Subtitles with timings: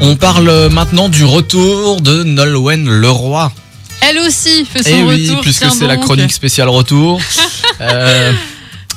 [0.00, 3.50] On parle maintenant du retour de Nolwenn Leroy.
[4.08, 5.42] Elle aussi fait son Eh oui, retour.
[5.42, 7.20] puisque tiens c'est la chronique spéciale retour.
[7.80, 8.32] euh,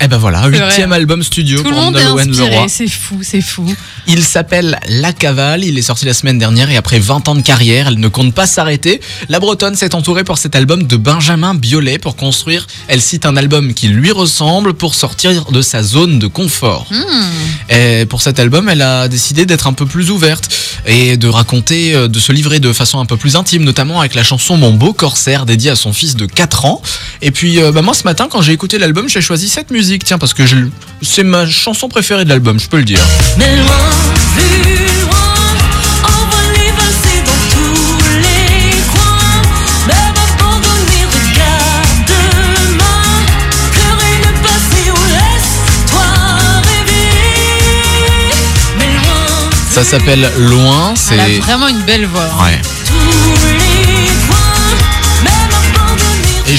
[0.04, 2.66] eh ben voilà, huitième album studio Tout pour inspiré, Leroy.
[2.68, 3.72] c'est fou, c'est fou.
[4.08, 7.42] Il s'appelle La Cavale, il est sorti la semaine dernière et après 20 ans de
[7.42, 9.00] carrière, elle ne compte pas s'arrêter.
[9.30, 13.38] La Bretonne s'est entourée pour cet album de Benjamin Biolay pour construire, elle cite un
[13.38, 16.88] album qui lui ressemble pour sortir de sa zone de confort.
[16.90, 17.72] Hmm.
[17.74, 20.50] Et pour cet album, elle a décidé d'être un peu plus ouverte
[20.86, 24.16] et de raconter, euh, de se livrer de façon un peu plus intime, notamment avec
[24.16, 26.82] la chanson Mon beau corsaire dédiée à son fils de 4 ans.
[27.22, 29.91] Et puis euh, bah, moi ce matin quand j'ai écouté l'album, j'ai choisi cette musique,
[30.00, 30.56] tiens parce que je-
[31.02, 33.00] c'est ma chanson préférée de l'album, je peux le dire.
[33.38, 33.66] Mais loin,
[34.36, 35.36] plus loin,
[36.04, 39.42] envolé, passé dans tous les coins.
[39.88, 43.10] Même abandonné, regarde demain.
[43.74, 46.08] Pleurer le passé, ou laisse-toi
[46.70, 47.10] rêver.
[48.78, 51.40] Mais loin, Ça s'appelle Loin, Elle a c'est...
[51.40, 52.30] vraiment une belle voix.
[52.44, 52.60] Ouais.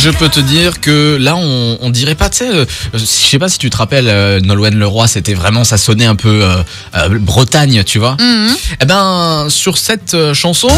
[0.02, 3.38] Je peux te dire que là, on, on dirait pas, tu sais, euh, je sais
[3.38, 6.56] pas si tu te rappelles, euh, Nolwenn Leroy, c'était vraiment, ça sonnait un peu euh,
[6.96, 8.16] euh, Bretagne, tu vois.
[8.18, 8.56] Mhm.
[8.80, 10.68] Eh ben, sur cette chanson,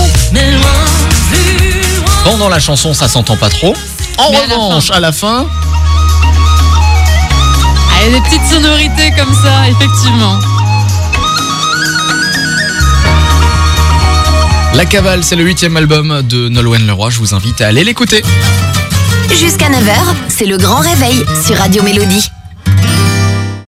[2.24, 3.74] pendant la chanson, ça s'entend pas trop.
[4.18, 5.46] En Mais à la revanche, à la fin,
[7.90, 10.38] Ah, il y a des petites sonorités comme ça, effectivement.
[14.74, 17.08] La Cavale, c'est le huitième album de Nolwenn Leroy.
[17.08, 18.22] Je vous invite à aller l'écouter.
[19.30, 22.30] Jusqu'à 9h, c'est le grand réveil sur Radio Mélodie.